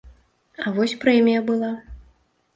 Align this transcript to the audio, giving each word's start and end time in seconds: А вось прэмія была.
А 0.63 0.73
вось 0.77 0.95
прэмія 1.03 1.45
была. 1.51 1.71